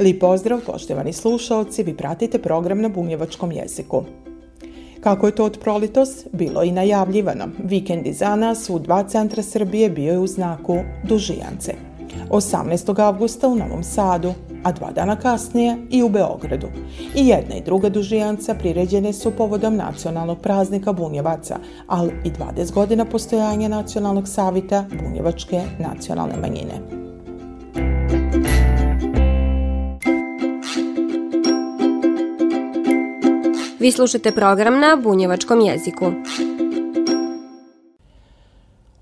[0.00, 4.02] Lijep pozdrav, poštovani slušalci, vi pratite program na bunjevačkom jeziku.
[5.00, 7.48] Kako je to od prolitos, bilo i najavljivano.
[7.64, 11.74] Vikend za nas u dva centra Srbije bio je u znaku Dužijance.
[12.30, 13.00] 18.
[13.00, 14.32] avgusta u Novom Sadu,
[14.62, 16.66] a dva dana kasnije i u Beogradu.
[17.14, 23.04] I jedna i druga dužijanca priređene su povodom nacionalnog praznika Bunjevaca, ali i 20 godina
[23.04, 27.09] postojanja Nacionalnog savita Bunjevačke nacionalne manjine.
[33.80, 36.12] Vi slušate program na bunjevačkom jeziku.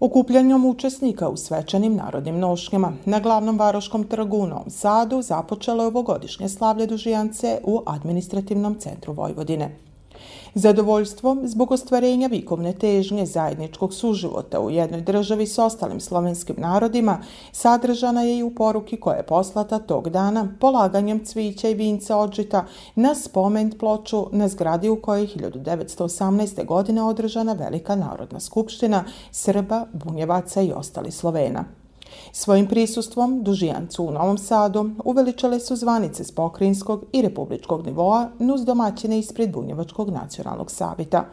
[0.01, 5.87] Okupljanjem učesnika u svečanim narodnim nošnjama na glavnom Varoškom trgu u Novom Sadu započelo je
[5.87, 9.88] ovogodišnje slavlje dužijance u administrativnom centru Vojvodine.
[10.59, 17.19] Zadovoljstvo zbog ostvarenja vikovne težnje zajedničkog suživota u jednoj državi s ostalim slovenskim narodima
[17.53, 22.67] sadržana je i u poruki koja je poslata tog dana polaganjem cvića i vinca odžita
[22.95, 26.65] na spomen ploču na zgradi u kojoj je 1918.
[26.65, 31.78] godine održana Velika narodna skupština Srba, Bunjevaca i ostali Slovena.
[32.33, 38.65] Svojim prisustvom dužijancu u Novom Sadu uveličale su zvanice s pokrinjskog i republičkog nivoa nuz
[38.65, 41.25] domaćine ispred Bunjevačkog nacionalnog savita.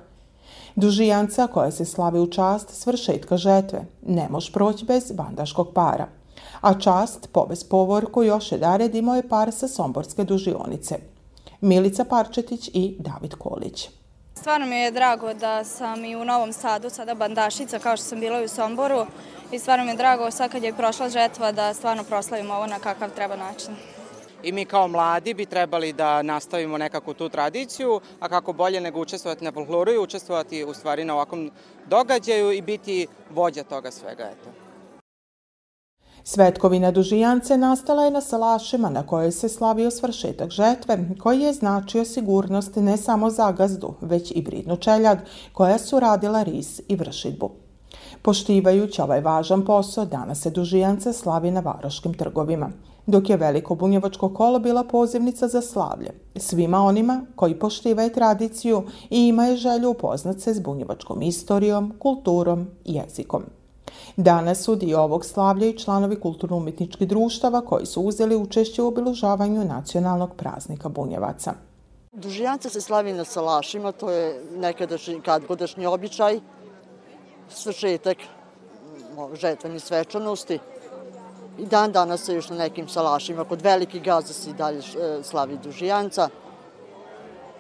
[0.76, 6.08] Dužijanca koja se slavi u čast svršetka žetve ne moš proći bez bandaškog para.
[6.62, 11.00] A čast, pobez povorku još je dared imao je par sa Somborske dužionice.
[11.62, 13.90] Milica Parčetić i David Kolić.
[14.36, 18.20] Stvarno mi je drago da sam i u Novom Sadu sada bandašica kao što sam
[18.20, 19.06] bila u Somboru
[19.52, 22.80] i stvarno mi je drago sad kad je prošla žetva da stvarno proslavimo ovo na
[22.80, 23.76] kakav treba način.
[24.44, 29.00] I mi kao mladi bi trebali da nastavimo nekako tu tradiciju, a kako bolje nego
[29.00, 31.52] učestvovati na folkloru i učestvovati u stvari na ovakvom
[31.86, 34.24] događaju i biti vođa toga svega.
[34.24, 34.65] Eto.
[36.28, 42.06] Svetkovina dužijance nastala je na salašima na kojoj se slavio svršetak žetve, koji je značio
[42.06, 45.20] sigurnost ne samo za gazdu, već i bridnu čeljad,
[45.54, 47.50] koja su radila ris i vršitbu.
[48.22, 52.70] Poštivajući ovaj važan posao, danas se dužijance slavi na varoškim trgovima,
[53.06, 56.12] dok je veliko bunjevačko kolo bila pozivnica za slavlje.
[56.36, 62.94] Svima onima koji poštivaju tradiciju i imaju želju upoznat se s bunjevačkom istorijom, kulturom i
[62.94, 63.44] jezikom.
[64.18, 69.66] Danas su dio ovog slavlja i članovi kulturno-umetničkih društava koji su uzeli učešće u obilužavanju
[69.66, 71.54] nacionalnog praznika Bunjevaca.
[72.12, 76.40] Dužijance se slavi na salašima, to je nekadašnji kadgodašnji običaj,
[77.50, 78.18] svršetak
[79.34, 80.60] žetveni svečanosti.
[81.58, 85.24] I dan danas se još na nekim salašima, kod velikih gaza se i dalje e,
[85.24, 86.30] slavi dužijanca.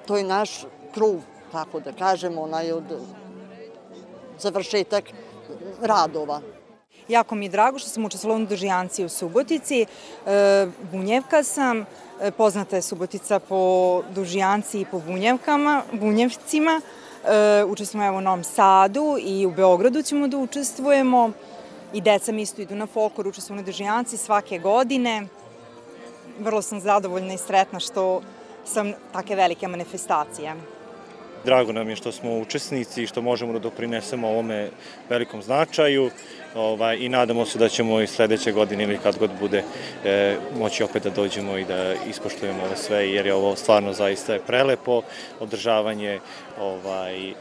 [0.08, 1.20] To je naš kruv,
[1.52, 2.84] tako da kažemo, onaj od
[4.40, 5.04] završetak
[5.82, 6.42] radova.
[7.08, 9.86] Jako mi je drago što sam učestvovala u Dužijanci u Subotici.
[10.26, 11.86] E, bunjevka sam,
[12.22, 16.82] e, poznata je Subotica po Dužijanci i po Bunjevkama, Bunjevcima.
[17.26, 21.32] E, učestvujemo u Novom Sadu i u Beogradu ćemo da učestvujemo.
[21.94, 25.28] I deca mi isto idu na folklor, učestvuju na Dužijanci svake godine.
[26.40, 28.22] Vrlo sam zadovoljna i sretna što
[28.66, 30.75] sam take velike manifestacije.
[31.46, 34.70] Drago nam je što smo učesnici i što možemo da doprinesemo ovome
[35.10, 36.10] velikom značaju
[36.56, 39.64] ovaj, i nadamo se da ćemo i sledeće godine ili kad god bude
[40.06, 44.34] e, moći opet da dođemo i da ispoštujemo ovo sve jer je ovo stvarno zaista
[44.34, 45.02] je prelepo
[45.40, 46.20] održavanje
[46.60, 47.34] ovaj, e,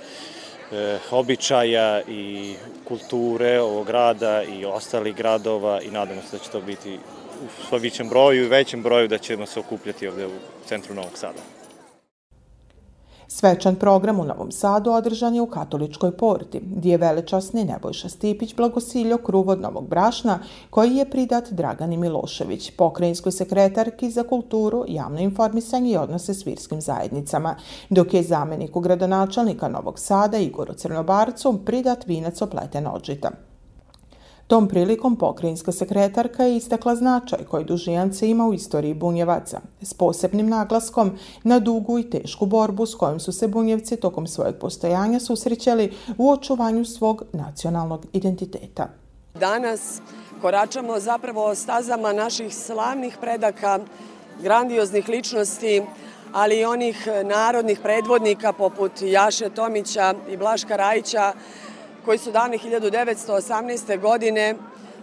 [1.11, 2.55] običaja i
[2.85, 6.99] kulture ovog grada i ostalih gradova i nadamo se da će to biti
[7.45, 11.19] u sve većem broju i većem broju da ćemo se okupljati ovde u centru Novog
[11.19, 11.64] Sada.
[13.37, 18.55] Svečan program u Novom Sadu održan je u Katoličkoj porti, gdje je velečasni Nebojša Stipić
[18.57, 20.39] blagosiljo kruv od Novog Brašna,
[20.71, 26.81] koji je pridat Dragani Milošević, pokrajinskoj sekretarki za kulturu, javno informisanje i odnose s virskim
[26.81, 27.57] zajednicama,
[27.91, 33.31] dok je zameniku gradonačelnika Novog Sada Igoru Crnobarcu pridat vinac opleten odžita.
[34.47, 40.49] Tom prilikom pokrajinska sekretarka je istakla značaj koji Dužijance ima u istoriji Bunjevaca, s posebnim
[40.49, 41.13] naglaskom
[41.43, 46.31] na dugu i tešku borbu s kojom su se Bunjevci tokom svojeg postojanja susrećali u
[46.31, 48.89] očuvanju svog nacionalnog identiteta.
[49.35, 50.01] Danas
[50.41, 53.79] koračamo zapravo stazama naših slavnih predaka
[54.43, 55.83] grandioznih ličnosti,
[56.33, 61.33] ali i onih narodnih predvodnika poput Jaše Tomića i Blaška Rajića,
[62.05, 64.01] koji su dane 1918.
[64.01, 64.55] godine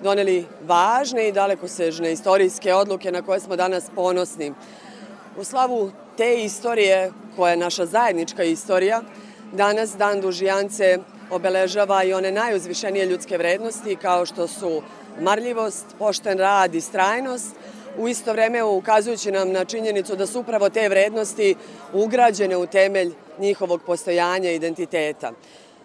[0.04, 4.54] doneli važne i dalekosežne istorijske odluke na koje smo danas ponosni.
[5.38, 9.02] U slavu te istorije, koja je naša zajednička istorija,
[9.52, 10.98] danas Dan Dužijance
[11.32, 14.82] obeležava i one najuzvišenije ljudske vrednosti kao što su
[15.22, 17.56] marljivost, pošten rad i strajnost,
[17.98, 21.56] u isto vreme ukazujući nam na činjenicu da su upravo te vrednosti
[21.94, 25.32] ugrađene u temelj njihovog postojanja i identiteta.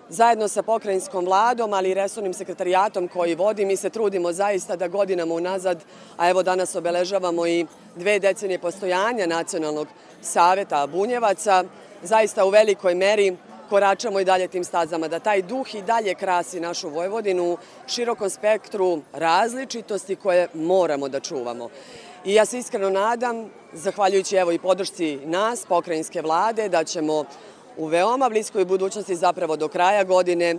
[0.09, 4.89] Zajedno sa pokrajinskom vladom, ali i resornim sekretarijatom koji vodi, mi se trudimo zaista da
[4.89, 5.85] godinama unazad,
[6.17, 7.67] a evo danas obeležavamo i
[7.97, 9.89] dve decenije postojanja Nacionalnog
[10.23, 11.65] saveta Bunjevaca,
[12.03, 13.37] zaista u velikoj meri
[13.69, 18.31] koračamo i dalje tim stazama, da taj duh i dalje krasi našu Vojvodinu u širokom
[18.31, 21.69] spektru različitosti koje moramo da čuvamo.
[22.25, 27.25] I ja se iskreno nadam, zahvaljujući evo i podršci nas, pokrajinske vlade, da ćemo
[27.77, 30.55] u veoma bliskoj budućnosti, zapravo do kraja godine,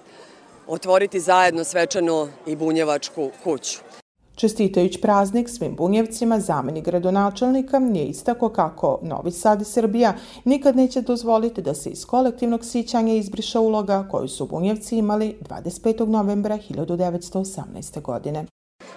[0.68, 3.80] otvoriti zajedno svečano i bunjevačku kuću.
[4.36, 10.14] Čestitajući praznik svim bunjevcima, zameni gradonačelnika je istako kako Novi Sad i Srbija
[10.46, 16.08] nikad neće dozvoliti da se iz kolektivnog sićanja izbriša uloga koju su bunjevci imali 25.
[16.08, 18.02] novembra 1918.
[18.02, 18.46] godine.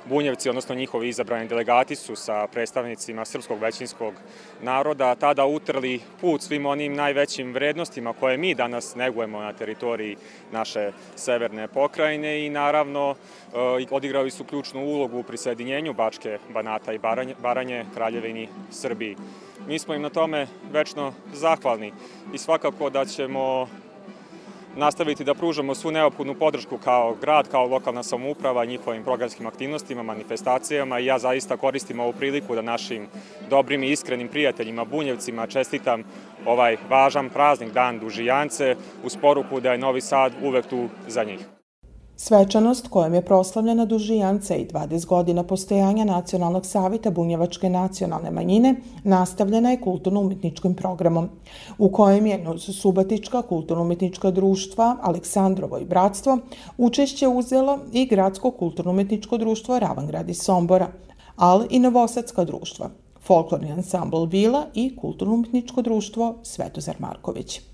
[0.05, 4.15] Bunjevci, odnosno njihovi izabrani delegati su sa predstavnicima srpskog većinskog
[4.63, 10.17] naroda tada utrli put svim onim najvećim vrednostima koje mi danas negujemo na teritoriji
[10.53, 16.99] naše severne pokrajine i naravno e, odigrali su ključnu ulogu u prisajedinjenju Bačke, Banata i
[16.99, 19.17] Baranje, Baranje Kraljevini Srbiji.
[19.67, 21.93] Mi smo im na tome večno zahvalni
[22.35, 23.69] i svakako da ćemo
[24.77, 31.01] nastaviti da pružamo svu neophodnu podršku kao grad, kao lokalna samouprava, njihovim programskim aktivnostima, manifestacijama
[31.01, 33.07] i ja zaista koristim ovu priliku da našim
[33.51, 36.03] dobrim i iskrenim prijateljima, bunjevcima, čestitam
[36.47, 41.60] ovaj važan praznik Dan Dužijance uz poruku da je Novi Sad uvek tu za njih.
[42.23, 48.75] Svečanost kojom je proslavljena dužijanca i 20 godina postojanja Nacionalnog savita Bunjevačke nacionalne manjine
[49.05, 51.29] nastavljena je kulturno-umetničkim programom,
[51.79, 56.39] u kojem je Subatička kulturno-umetnička društva Aleksandrovo i Bratstvo
[56.79, 60.89] učešće uzelo i Gradsko kulturno-umetničko društvo Ravangrad iz Sombora,
[61.37, 62.91] ali i Novosadska društva,
[63.21, 67.70] Folklorni ansambl Vila i Kulturno-umetničko društvo Svetozar Marković.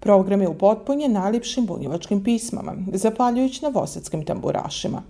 [0.00, 5.02] Program je upotpunjen najljepšim bunjevačkim pismama, zapaljujući novosadskim tamburašima.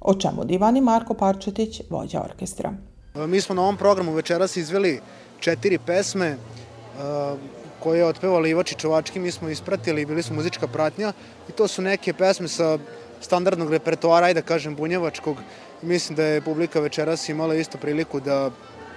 [0.00, 2.72] O čemu divani Marko Parčetić, vođa orkestra.
[3.14, 5.00] Mi smo na ovom programu večeras izveli
[5.40, 6.36] četiri pesme e,
[7.80, 9.20] koje je otpevao Livač i Čovački.
[9.20, 11.12] Mi smo ispratili bili smo muzička pratnja
[11.48, 12.78] i to su neke pesme sa
[13.20, 15.36] standardnog repertoara, ajde da kažem, bunjevačkog.
[15.82, 18.50] Mislim da je publika večeras imala isto priliku da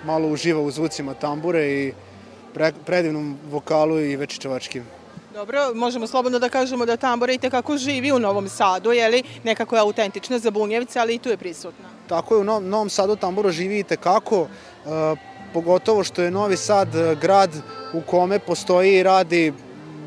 [0.06, 1.94] malo uživa u zvucima tambure i
[2.86, 4.84] predivnom vokalu i večičevačkim.
[5.36, 9.24] Dobro, možemo slobodno da kažemo da tambora i tekako živi u Novom Sadu, je li
[9.44, 11.90] nekako je autentična za Bunjevce, ali i tu je prisutna.
[12.08, 14.88] Tako je, u Novom Sadu tambora živi i tekako, e,
[15.54, 17.50] pogotovo što je Novi Sad e, grad
[17.94, 19.54] u kome postoji i radi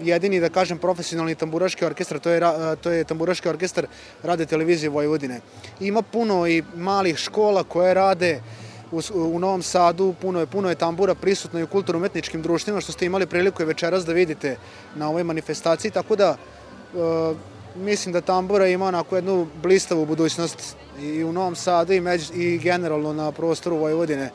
[0.02, 3.86] jedini, da kažem, profesionalni tamburaški orkestar, to je, e, to je tamburaški orkestar
[4.22, 5.40] Rade televizije Vojvodine.
[5.80, 10.68] Ima puno i malih škola koje rade uh, u, u Novom Sadu puno je, puno
[10.68, 14.56] je tambura prisutno i u kulturno-umetničkim društvima, što ste imali priliku i večeras da vidite
[14.94, 17.34] na ovoj manifestaciji, tako da e,
[17.76, 22.58] mislim da tambura ima onako jednu blistavu budućnost i u Novom Sadu i, među, i
[22.58, 24.30] generalno na prostoru Vojvodine,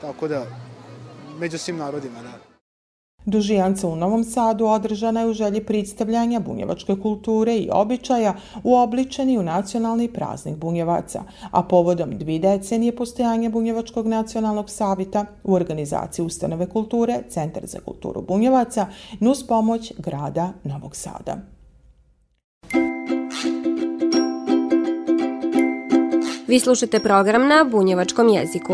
[0.00, 0.46] tako da
[1.38, 2.53] među svim narodima, da.
[3.26, 9.42] Dužijanca u Novom Sadu održana je u želji predstavljanja bunjevačke kulture i običaja uobličeni u
[9.42, 17.22] nacionalni praznik bunjevaca, a povodom dvi decenije postojanja Bunjevačkog nacionalnog savita u organizaciji Ustanove kulture
[17.28, 18.86] Centar za kulturu bunjevaca
[19.20, 21.36] nus pomoć grada Novog Sada.
[26.48, 28.72] Vi slušate program na bunjevačkom jeziku.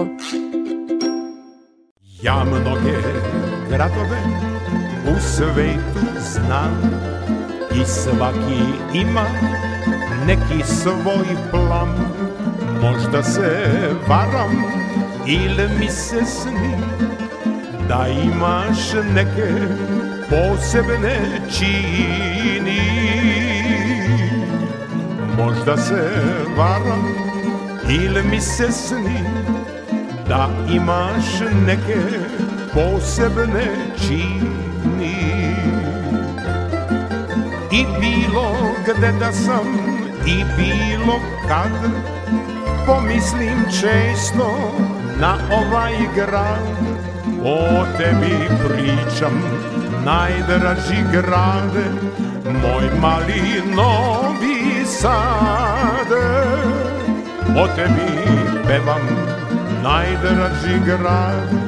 [2.23, 2.92] Ja mnoge
[3.70, 4.20] gradove
[5.06, 6.80] u svetu znam
[7.74, 8.60] I svaki
[8.94, 9.26] ima
[10.26, 11.88] neki svoj plan.
[12.82, 13.66] Možda se
[14.08, 14.64] varam
[15.26, 16.76] ili mi se sni
[17.88, 19.48] Da imaš neke
[20.30, 21.20] posebne
[21.58, 22.80] čini.
[25.36, 26.10] Možda se
[26.56, 27.04] varam
[27.88, 29.24] ili mi se sni
[30.28, 31.96] Da imaš neke
[32.74, 33.66] posebne
[34.06, 35.54] čini.
[37.72, 38.52] I bilo
[38.86, 39.66] gde da sam
[40.26, 41.70] i bilo kad
[42.86, 44.72] Pomislim često
[45.20, 47.00] na ovaj grad.
[47.44, 49.42] O tebi pričam,
[50.04, 51.84] najdraži grade,
[52.44, 56.12] moj mali Novi Sad.
[57.56, 58.10] O tebi
[58.66, 59.06] pevam,
[59.82, 61.60] najdraži grad,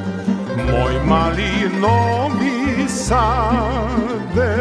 [0.73, 4.53] moj mali Novi Sade.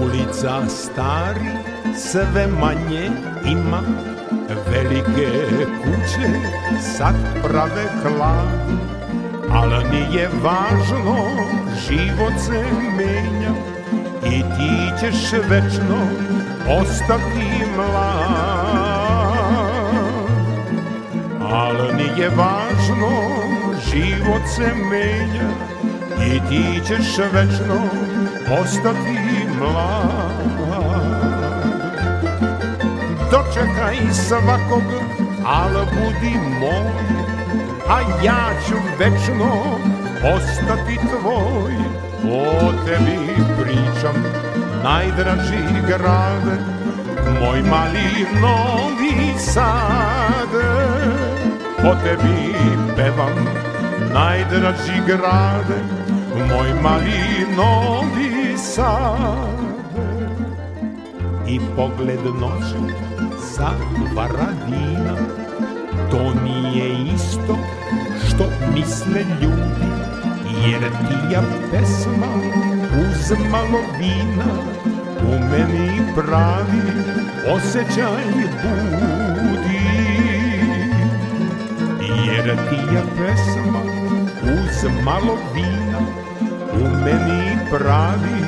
[0.00, 1.50] Ulica stari
[1.96, 3.10] sve manje
[3.46, 4.13] ima
[4.70, 5.28] Velike
[5.84, 6.28] kuće
[6.80, 8.94] sad prave hlad
[9.50, 11.16] Ali nije važno,
[11.88, 12.64] život se
[12.96, 13.54] menja
[14.26, 15.98] I ti ćeš večno
[16.80, 18.64] ostati mlad.
[21.52, 23.10] Ali nije važno,
[23.90, 25.50] život se menja
[26.26, 27.80] I ti ćeš večno
[28.60, 29.18] ostati
[29.58, 30.23] mlad
[33.34, 34.86] Dočekaj svakog,
[35.46, 37.04] al budi moj
[37.88, 39.78] A ja ću večno
[40.36, 41.74] ostati tvoj.
[42.32, 43.18] O tebi
[43.58, 44.24] pričam,
[44.84, 46.58] najdraži grad
[47.40, 50.54] Moj mali Novi Sad.
[51.78, 52.54] O tebi
[52.96, 53.46] pevam,
[54.12, 55.68] najdraži grad
[56.48, 59.54] Moj mali Novi Sad.
[61.48, 63.13] I pogled noći
[63.44, 63.70] sa
[64.14, 65.16] Varadina.
[66.10, 67.58] To nije isto
[68.26, 69.90] što misle ljudi
[70.66, 72.26] Jer tija pesma
[73.00, 74.52] uz malo vina
[75.22, 76.82] U meni pravi
[77.50, 78.24] osjećaj
[78.62, 79.84] budi.
[82.26, 83.82] Jer tija pesma
[84.42, 86.00] uz malo vina
[86.74, 88.44] U meni pravi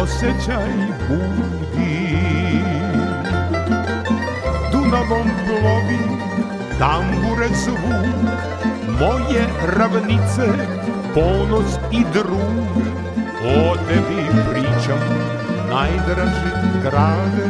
[0.00, 0.72] osjećaj
[1.08, 2.01] budi
[4.92, 6.04] Dunavom plovi
[6.76, 8.12] tambure zvuk
[9.00, 10.48] Moje ravnice,
[11.14, 12.76] ponos i drug.
[13.40, 15.00] O tebi pričam,
[15.70, 17.48] najdraži grade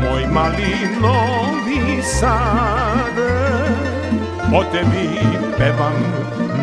[0.00, 3.16] Moj mali Novi Sad.
[4.54, 5.08] O tebi
[5.58, 6.00] pevam,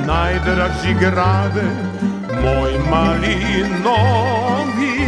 [0.07, 1.69] najdraži grade
[2.41, 5.05] Moj mali Novi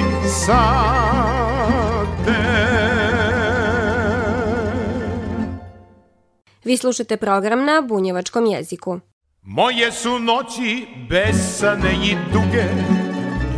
[6.63, 8.99] Vi slušate program na bunjevačkom jeziku.
[9.41, 12.65] Moje su noći besane i duge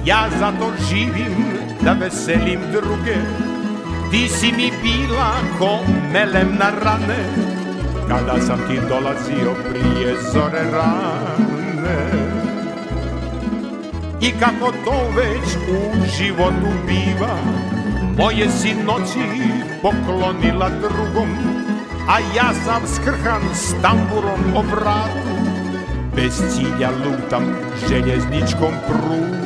[0.06, 1.36] Ja zato živim
[1.82, 3.16] da veselim druge
[4.12, 5.80] Ti si mi bila ko
[6.14, 7.24] melem na rane
[8.08, 12.12] Kada sam ti dolazio prije zore rane
[14.22, 17.38] I kako to već u životu biva
[18.18, 19.20] Moje si noći
[19.82, 21.63] poklonila drugom
[22.08, 25.34] A ja sam skrhan s tamburom o vratu
[26.16, 27.44] Bez cilja lutam
[27.90, 29.44] željezničkom prugom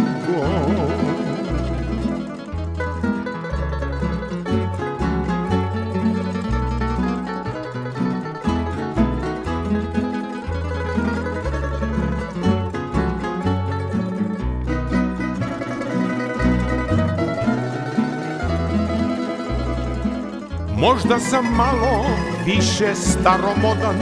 [20.78, 22.06] Možda sam malo
[22.48, 23.96] više staromodan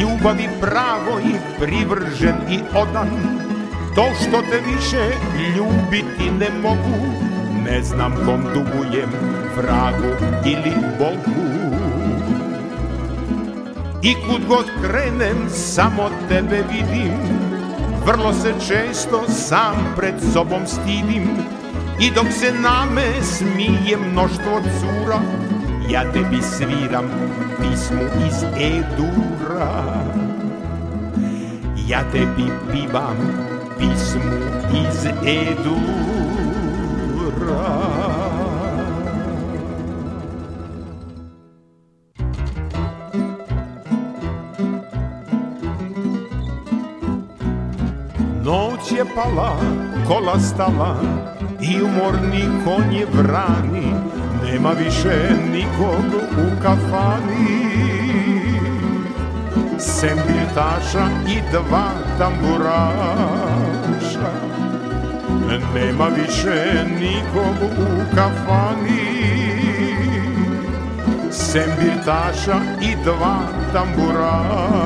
[0.00, 3.08] Ljubavi pravo i privržen i odan.
[3.94, 5.10] To što te više
[5.56, 7.06] ljubiti ne mogu
[7.64, 9.10] Ne znam kom dugujem,
[9.56, 11.50] vragu ili Bogu.
[14.02, 17.12] I kud god krenem samo tebe vidim
[18.06, 21.28] Vrlo se često sam pred sobom stidim.
[22.00, 25.39] I dok se na me smije mnoštvo cura
[25.90, 27.10] ja tebi sviram
[27.58, 29.70] pismu iz E-dura.
[31.88, 33.18] Ja tebi pivam
[33.78, 34.38] pismu
[34.70, 35.80] iz E-dura.
[48.44, 49.56] Noć je pala,
[50.08, 50.96] kola stala
[51.60, 54.19] i umorni konje vrani
[54.52, 55.16] Nema više
[55.52, 56.04] nikog
[56.38, 57.70] u kafani.
[59.78, 63.50] Sem biltaša i dva tamburaša
[65.74, 69.10] Nema više nikog u kafani.
[71.30, 73.38] Sem birtaša i dva
[73.72, 74.80] tamburaša.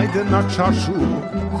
[0.00, 1.00] Ajde na čašu,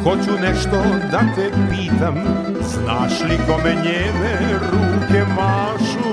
[0.02, 2.14] hoću nešto da te pitam,
[2.62, 6.10] znaš li kome njene ruke mašu?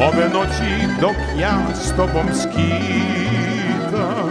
[0.00, 4.30] Ove noći dok ja s tobom skitam,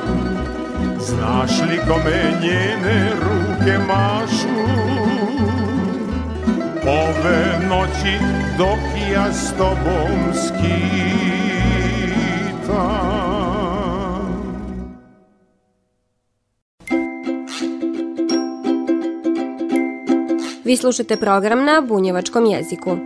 [0.99, 4.65] znaš li kome njene ruke mašu?
[6.87, 8.19] Ove noći
[8.57, 8.79] dok
[9.13, 11.85] ja s tobom skitam,
[20.65, 22.97] Vi slušate program na bunjevačkom jeziku.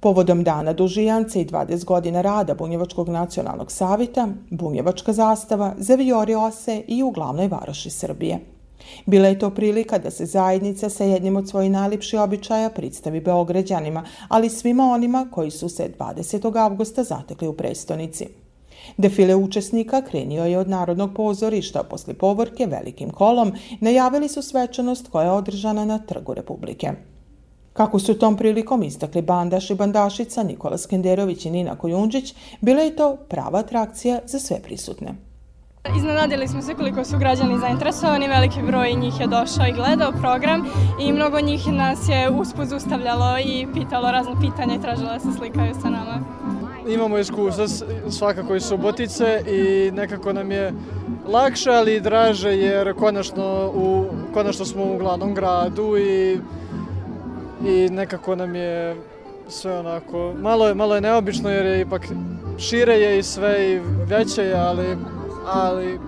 [0.00, 7.02] Povodom dana Dužijance i 20 godina rada Bunjevačkog nacionalnog savita, Bunjevačka zastava zaviorila se i
[7.02, 8.38] u glavnoj varoši Srbije.
[9.06, 14.04] Bila je to prilika da se zajednica sa jednim od svojih najljepših običaja predstavi Beograđanima,
[14.28, 16.58] ali svima onima koji su se 20.
[16.58, 18.39] avgusta zatekli u prestonici.
[18.96, 25.24] Defile učesnika krenio je od Narodnog pozorišta, posle povorke velikim kolom najavili su svečanost koja
[25.24, 26.92] je održana na Trgu Republike.
[27.72, 32.96] Kako su tom prilikom istakli bandaš i bandašica Nikola Skenderović i Nina Kojundžić, bila je
[32.96, 35.14] to prava atrakcija za sve prisutne.
[35.96, 40.64] Iznenadili smo se koliko su građani zainteresovani, veliki broj njih je došao i gledao program
[41.00, 45.38] i mnogo njih nas je usput ustavljalo i pitalo razne pitanja i tražilo da se
[45.38, 46.39] slikaju sa nama
[46.94, 47.68] imamo iskustva
[48.10, 50.72] svakako iz Subotice i nekako nam je
[51.28, 56.38] lakše, ali i draže jer konačno, u, konačno smo u glavnom gradu i,
[57.66, 58.96] i nekako nam je
[59.48, 62.06] sve onako, malo je, malo je neobično jer je ipak
[62.58, 64.96] šire je i sve i veće je, ali,
[65.46, 65.98] ali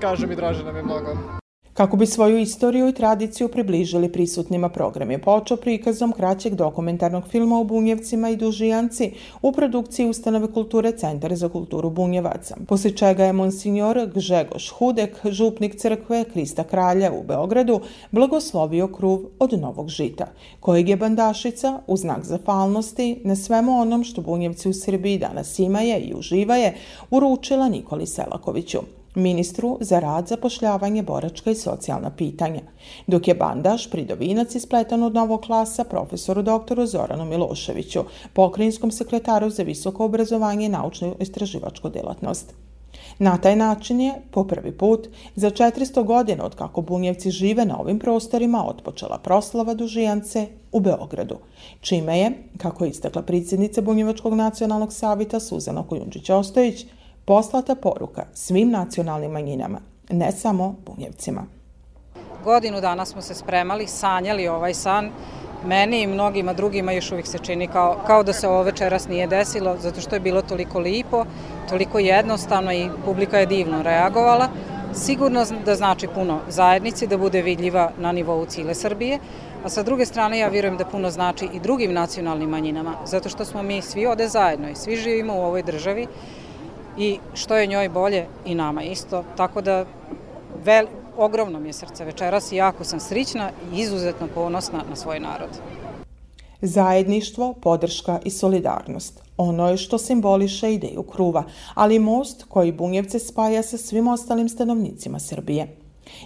[0.00, 1.37] kažem i draže nam je mnogo.
[1.78, 7.60] Kako bi svoju istoriju i tradiciju približili prisutnima program je počeo prikazom kraćeg dokumentarnog filma
[7.60, 9.12] o Bunjevcima i Dužijanci
[9.42, 15.76] u produkciji Ustanove kulture Centar za kulturu Bunjevaca, posle čega je monsignor Gžegoš Hudek, župnik
[15.76, 20.26] crkve Krista Kralja u Beogradu, blagoslovio kruv od Novog žita,
[20.60, 26.00] kojeg je bandašica, u znak zafalnosti na svemu onom što Bunjevci u Srbiji danas imaje
[26.00, 26.74] i uživaje,
[27.10, 28.78] uručila Nikoli Selakoviću
[29.14, 32.60] ministru za rad, zapošljavanje, boračka i socijalna pitanja,
[33.06, 39.62] dok je bandaž pridovinac ispletan od novog klasa profesoru doktoru Zoranu Miloševiću, pokrajinskom sekretaru za
[39.62, 42.54] visoko obrazovanje i naučnu istraživačku delatnost.
[43.18, 47.80] Na taj način je, po prvi put, za 400 godina od kako bunjevci žive na
[47.80, 51.38] ovim prostorima otpočela proslava Dužijance u Beogradu,
[51.80, 56.84] čime je, kako je istakla predsjednica Bunjevačkog nacionalnog savita Suzana Kojundžić-Ostojić,
[57.28, 61.42] poslata poruka svim nacionalnim manjinama, ne samo bunjevcima.
[62.44, 65.10] Godinu dana smo se spremali, sanjali ovaj san,
[65.66, 69.26] meni i mnogima drugima još uvijek se čini kao, kao da se ovo večeras nije
[69.26, 71.24] desilo, zato što je bilo toliko lipo,
[71.68, 74.48] toliko jednostavno i publika je divno reagovala.
[74.94, 79.18] Sigurno da znači puno zajednici, da bude vidljiva na nivou cile Srbije,
[79.64, 83.44] a sa druge strane ja vjerujem da puno znači i drugim nacionalnim manjinama, zato što
[83.44, 86.06] smo mi svi ovde zajedno i svi živimo u ovoj državi
[86.98, 89.24] i što je njoj bolje i nama isto.
[89.36, 89.84] Tako da
[90.64, 95.20] vel, ogromno mi je srce večeras i jako sam srićna i izuzetno ponosna na svoj
[95.20, 95.50] narod.
[96.60, 99.22] Zajedništvo, podrška i solidarnost.
[99.36, 105.18] Ono je što simboliše ideju kruva, ali most koji Bunjevce spaja sa svim ostalim stanovnicima
[105.18, 105.76] Srbije.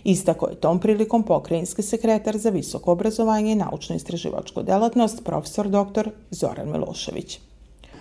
[0.04, 6.08] Istako je tom prilikom pokrajinski sekretar za visoko obrazovanje i naučno-istraživačku delatnost, profesor dr.
[6.30, 7.40] Zoran Milošević.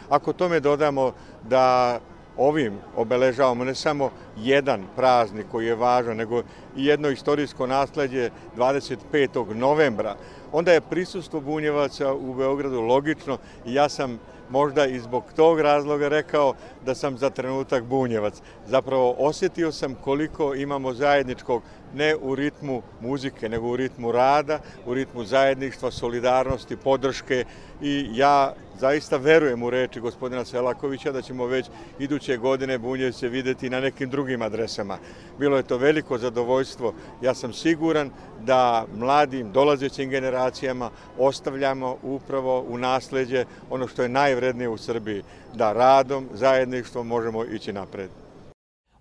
[0.09, 1.11] Ako tome dodamo
[1.49, 1.99] da
[2.37, 6.39] ovim obeležavamo ne samo jedan praznik koji je važan, nego
[6.75, 9.53] i jedno istorijsko nasledđe 25.
[9.53, 10.15] novembra,
[10.51, 16.07] onda je prisustvo bunjevaca u Beogradu logično i ja sam možda i zbog tog razloga
[16.07, 16.53] rekao
[16.85, 18.41] da sam za trenutak bunjevac.
[18.67, 21.63] Zapravo osjetio sam koliko imamo zajedničkog
[21.93, 27.45] ne u ritmu muzike, nego u ritmu rada, u ritmu zajedništva, solidarnosti, podrške
[27.81, 31.65] i ja zaista verujem u reči gospodina Selakovića da ćemo već
[31.99, 34.97] iduće godine Bunjevce videti na nekim drugim adresama.
[35.39, 36.93] Bilo je to veliko zadovoljstvo.
[37.21, 38.09] Ja sam siguran
[38.45, 45.73] da mladim, dolazećim generacijama ostavljamo upravo u nasledđe ono što je najvrednije u Srbiji, da
[45.73, 46.29] radom,
[46.71, 48.09] zajedništvom možemo ići napred.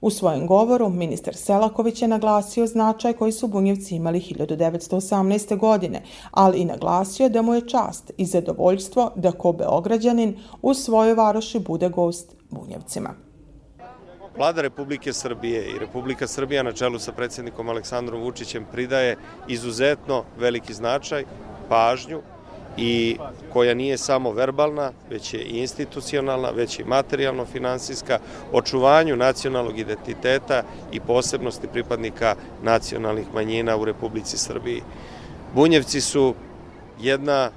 [0.01, 5.59] U svojem govoru ministar Selaković je naglasio značaj koji su Bunjevci imali 1918.
[5.59, 11.15] godine, ali i naglasio da mu je čast i zadovoljstvo da ko Beograđanin u svojoj
[11.15, 13.15] varoši bude gost Bunjevcima.
[14.37, 19.17] Vlada Republike Srbije i Republika Srbija na čelu sa predsjednikom Aleksandrom Vučićem pridaje
[19.49, 21.25] izuzetno veliki značaj,
[21.69, 22.23] pažnju
[22.77, 23.17] i
[23.53, 28.19] koja nije samo verbalna, već je i institucionalna, već i materijalno-finansijska,
[28.53, 34.83] očuvanju nacionalnog identiteta i posebnosti pripadnika nacionalnih manjina u Republici Srbiji.
[35.55, 36.35] Bunjevci su
[37.01, 37.51] jedna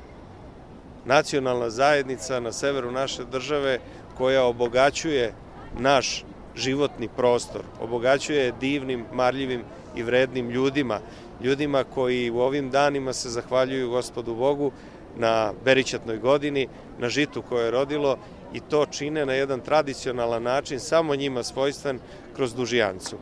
[1.05, 3.79] nacionalna zajednica na severu naše države
[4.17, 5.33] koja obogaćuje
[5.79, 9.61] naš životni prostor, obogaćuje divnim, marljivim
[9.95, 10.99] i vrednim ljudima,
[11.43, 14.71] ljudima koji u ovim danima se zahvaljuju gospodu Bogu
[15.15, 16.67] na berićatnoj godini,
[16.99, 18.17] na žitu koje je rodilo
[18.53, 21.99] i to čine na jedan tradicionalan način, samo njima svojstven,
[22.35, 23.17] kroz dužijancu.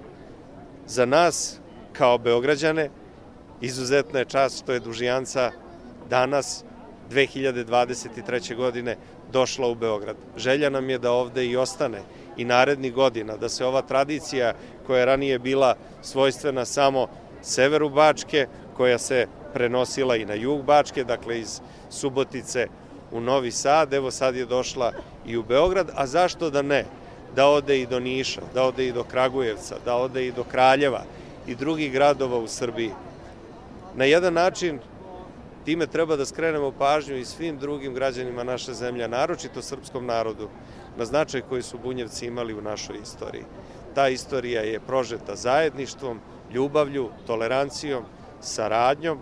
[0.87, 1.59] Za nas,
[1.93, 2.89] kao Beograđane,
[3.61, 5.51] izuzetna je čast što je dužijanca
[6.09, 6.63] danas,
[7.11, 8.55] 2023.
[8.55, 8.97] godine,
[9.31, 10.15] došla u Beograd.
[10.37, 12.01] Želja nam je da ovde i ostane
[12.37, 14.53] i narednih godina, da se ova tradicija
[14.87, 17.07] koja je ranije bila svojstvena samo
[17.41, 22.67] severu Bačke, koja se prenosila i na jug Bačke, dakle iz Subotice
[23.11, 24.91] u Novi Sad, evo sad je došla
[25.25, 26.85] i u Beograd, a zašto da ne?
[27.35, 31.03] Da ode i do Niša, da ode i do Kragujevca, da ode i do Kraljeva
[31.47, 32.91] i drugih gradova u Srbiji.
[33.95, 34.79] Na jedan način
[35.65, 40.49] time treba da skrenemo pažnju i svim drugim građanima naše zemlje, naročito srpskom narodu,
[40.97, 43.43] na značaj koji su bunjevci imali u našoj istoriji.
[43.95, 46.19] Ta istorija je prožeta zajedništvom,
[46.53, 48.03] ljubavlju, tolerancijom,
[48.41, 49.19] saradnjom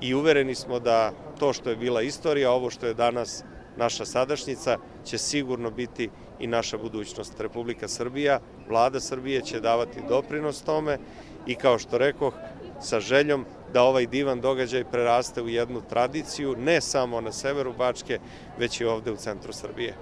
[0.00, 3.44] i uvereni smo da to što je bila istorija, ovo što je danas
[3.76, 7.40] naša sadašnjica, će sigurno biti i naša budućnost.
[7.40, 10.98] Republika Srbija, vlada Srbije će davati doprinos tome
[11.46, 12.34] i kao što rekoh,
[12.80, 18.18] sa željom da ovaj divan događaj preraste u jednu tradiciju, ne samo na severu Bačke,
[18.58, 19.94] već i ovde u centru Srbije.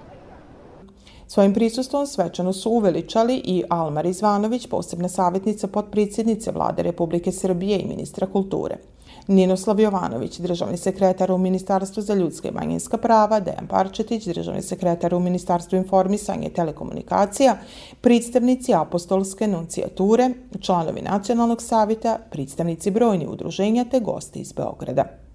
[1.27, 7.87] Svojim prisustvom svečano su uveličali i Almar Izvanović, posebna savjetnica podpredsjednice vlade Republike Srbije i
[7.87, 8.77] ministra kulture.
[9.27, 15.15] Ninoslav Jovanović, državni sekretar u Ministarstvu za ljudske i manjinska prava, Dejan Parčetić, državni sekretar
[15.15, 17.57] u Ministarstvu informisanja i telekomunikacija,
[18.01, 20.29] predstavnici apostolske nuncijature,
[20.61, 25.26] članovi nacionalnog savjeta, predstavnici brojni udruženja te gosti iz Beograda.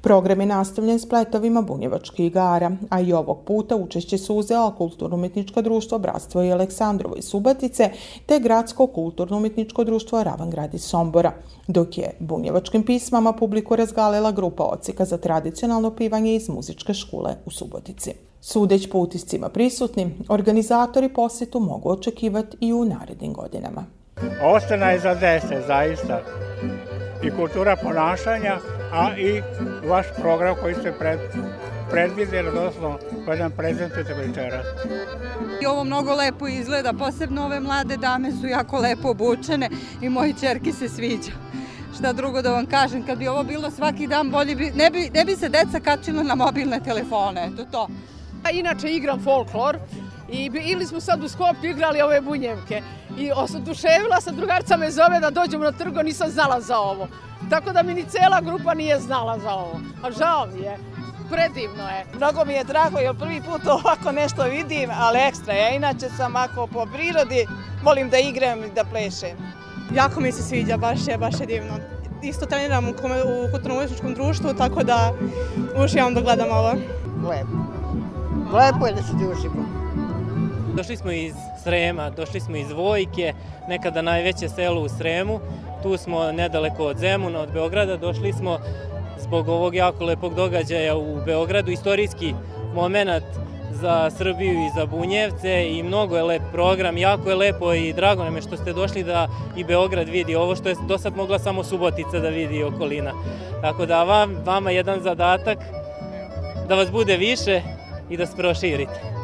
[0.00, 5.98] Program je nastavljen spletovima bunjevačkih igara, a i ovog puta učešće su uzela Kulturno-umetničko društvo
[5.98, 7.90] Bratstvo i Aleksandrovo iz Subatice
[8.26, 11.32] te Gradsko kulturno-umetničko društvo Ravangrad iz Sombora,
[11.66, 17.50] dok je bunjevačkim pismama publiku razgalila grupa ocika za tradicionalno pivanje iz muzičke škole u
[17.50, 18.12] Subotici.
[18.40, 23.84] Sudeć po utiscima prisutni, organizatori posjetu mogu očekivati i u narednim godinama.
[24.42, 26.20] Ostana je za dese, zaista.
[27.24, 28.58] I kultura ponašanja,
[28.92, 29.42] a i
[29.88, 31.18] vaš program koji ste pred,
[31.90, 34.66] predvidjeli, odnosno koji nam prezentujete večeras.
[35.62, 39.70] I ovo mnogo lepo izgleda, posebno ove mlade dame su jako lepo obučene
[40.02, 41.32] i moji čerki se sviđa.
[41.98, 45.10] Šta drugo da vam kažem, kad bi ovo bilo svaki dan bolje, bi, ne, bi,
[45.14, 47.88] ne bi se deca kačila na mobilne telefone, eto to.
[48.44, 49.78] A inače igram folklor
[50.32, 52.82] i ili smo sad u Skoplju igrali ove bunjevke
[53.18, 57.08] i oduševila sam, drugarca me zove da dođemo na trgo, nisam znala za ovo.
[57.50, 59.80] Tako da mi ni cela grupa nije znala za ovo.
[60.02, 60.78] A žao mi je.
[61.30, 62.04] Predivno je.
[62.14, 65.54] Mnogo mi je drago jer prvi put ovako nešto vidim, ali ekstra.
[65.54, 67.46] Ja inače sam ako po prirodi
[67.82, 69.36] volim da igram i da plešem.
[69.94, 71.74] Jako mi se sviđa, baš je, baš je divno.
[72.22, 75.12] Isto treniram u, u kulturno društvu, tako da
[75.84, 76.72] uživam da gledam ovo.
[77.28, 77.58] Lepo.
[78.52, 79.64] Lepo je da se družimo.
[80.74, 81.34] Došli smo iz
[81.68, 83.32] Srema, došli smo iz Vojke,
[83.68, 85.40] nekada najveće selo u Sremu.
[85.82, 87.96] Tu smo nedaleko od Zemuna, od Beograda.
[87.96, 88.58] Došli smo
[89.18, 91.70] zbog ovog jako lepog događaja u Beogradu.
[91.70, 92.34] Istorijski
[92.74, 93.24] moment
[93.70, 98.24] za Srbiju i za Bunjevce i mnogo je lep program, jako je lepo i drago
[98.24, 101.38] nam je što ste došli da i Beograd vidi ovo što je do sad mogla
[101.38, 103.12] samo Subotica da vidi okolina.
[103.62, 105.58] Tako da vam, vama jedan zadatak
[106.68, 107.62] da vas bude više,
[108.10, 109.17] i da se proširite.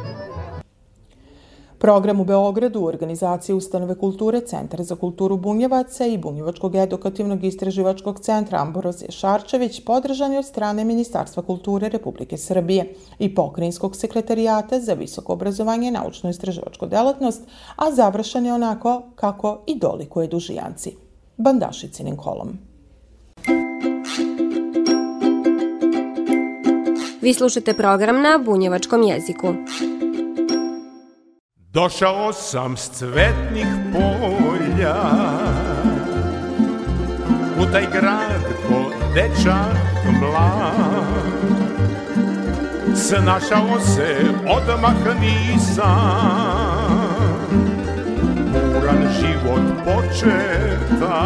[1.85, 8.20] Program u Beogradu u organizaciji Ustanove kulture Centar za kulturu Bunjevaca i Bunjevačkog edukativnog istraživačkog
[8.20, 14.94] centra Ambrozije Šarčević podržan je od strane Ministarstva kulture Republike Srbije i Pokrinjskog sekretarijata za
[14.94, 17.42] visoko obrazovanje i naučno istraživačku delatnost,
[17.77, 20.97] a završen je onako kako i dolikuje dužijanci.
[21.37, 22.59] Bandašicinim kolom.
[27.20, 29.47] Vi slušate program na bunjevačkom jeziku.
[31.75, 34.97] Došao sam s cvetnih polja
[37.61, 39.77] U taj grad ko dečak
[40.21, 41.05] mlad.
[42.97, 44.17] Snašao se
[44.49, 45.95] odmah nisam
[48.53, 51.21] Buran život početa.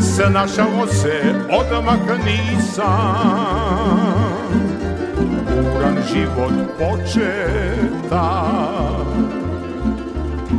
[0.00, 3.94] Snašao se odmah nisam
[5.54, 8.26] buran život početa.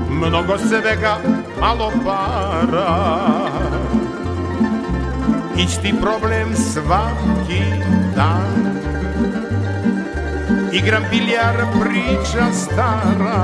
[0.09, 1.19] Mnogo svega,
[1.59, 2.91] malo para.
[5.57, 7.63] Isti problem svaki
[8.15, 8.79] dan.
[10.71, 13.43] Igram biljar, priča stara.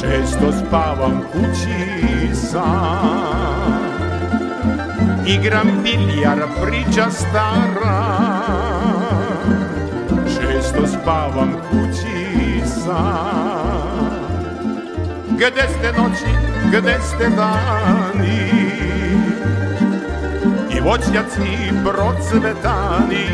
[0.00, 3.78] Često spavam kući sam.
[5.26, 8.27] Igram biljar, priča stara
[11.08, 14.08] spavam kući sam.
[15.30, 16.32] Gde ste noći,
[16.68, 18.50] gde ste dani?
[20.76, 23.26] I voćnjaci procvetani.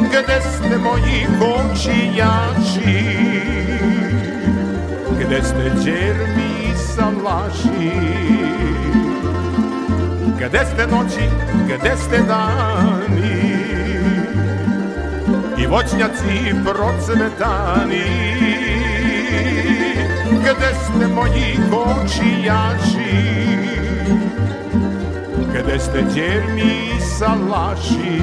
[0.00, 3.04] Gde ste moji kočijači
[5.20, 7.90] Gde ste džermi savlaši
[10.38, 11.30] Gde ste noći,
[11.64, 13.39] gde ste dani
[15.62, 18.04] I voćnjaci procvetani
[20.30, 23.20] Gde ste moji kočijači
[25.52, 28.20] Gde ste djermi salaši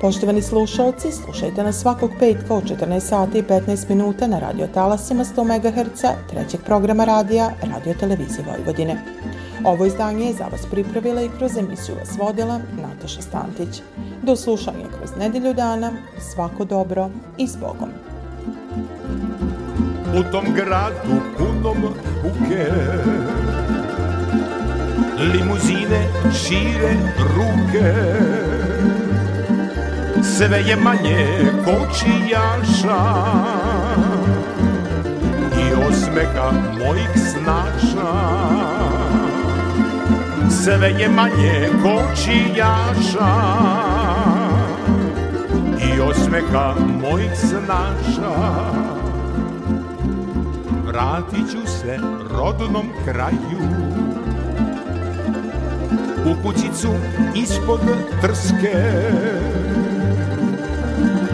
[0.00, 5.24] Poštovani slušalci, slušajte nas svakog petka u 14 sati i 15 minuta na radio talasima
[5.24, 8.96] 100 MHz trećeg programa radija Radio Televizije Vojvodine.
[9.64, 13.82] Ovo izdanje je za vas pripravila i kroz emisiju vas vodila Nataša Stantić.
[14.22, 17.88] Do slušanja kroz nedelju dana, svako dobro i s Bogom.
[20.18, 21.76] U tom gradu punom
[22.22, 22.66] buke
[25.18, 26.94] Limuzine šire
[27.36, 27.94] ruke
[30.22, 31.26] Sve je manje
[31.64, 33.04] kočijaša
[35.60, 38.12] I osmeha mojih snaša
[40.62, 43.30] Sve je manje kočijaša
[46.00, 48.34] I osmeha mojih snaša.
[50.86, 51.98] Vratit ću se
[52.30, 53.60] rodnom kraju.
[56.26, 56.88] U kućicu
[57.34, 57.80] ispod
[58.20, 58.92] trske.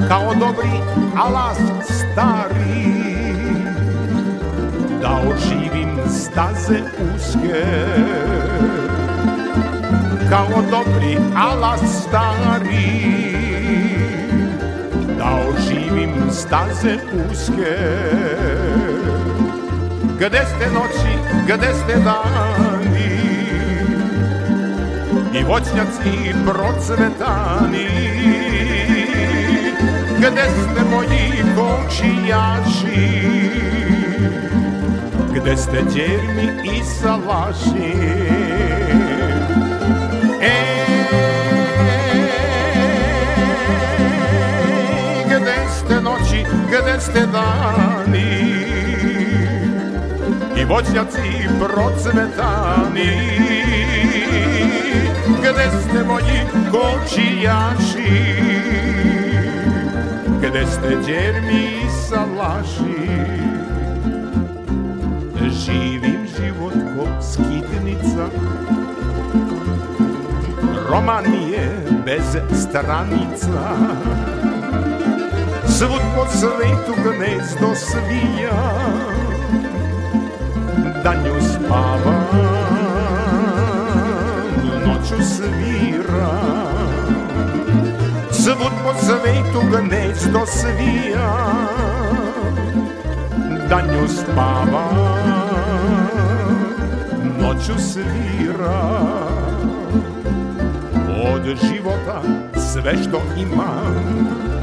[0.09, 0.81] Kao dobri
[1.17, 2.87] alas stari.
[5.01, 6.81] Da oživim staze
[7.15, 7.65] uske.
[10.31, 13.17] Kao dobri alas stari
[15.27, 16.99] Da oživim staze
[17.31, 17.77] uske.
[20.19, 21.13] Gde ste noći,
[21.45, 23.21] gde ste dani?
[25.35, 27.89] I voćnjaci procvetani.
[30.19, 33.21] Gde ste moji kočijaši?
[35.35, 38.46] Gde ste djermi i salaši
[46.69, 48.57] gde ste dani.
[50.57, 53.13] I voćnjaci procvetani.
[55.39, 58.37] Gde ste moji kočijaši?
[60.41, 63.07] Gde ste djermi i salaši
[65.67, 68.29] Živim život ko skitnica.
[70.91, 71.69] Roman je
[72.05, 73.77] bez stranica
[75.69, 78.63] Svud po svetu gnezdo svija
[81.05, 82.27] Danju spavam,
[84.87, 86.67] noću sviram
[88.31, 91.37] Svud po svetu gnezdo svija
[93.69, 94.97] Danju spavam,
[97.41, 99.27] noću sviram
[101.35, 102.23] Od života
[102.73, 104.56] sve što imam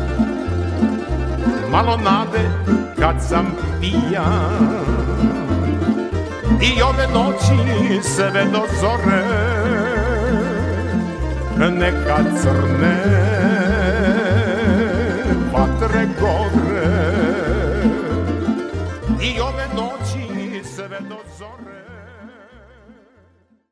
[1.74, 2.50] Malo nade
[3.00, 3.46] kad sam
[3.82, 4.84] pijan.
[6.62, 9.24] I ove noći sve do zore
[11.58, 13.63] Neka crne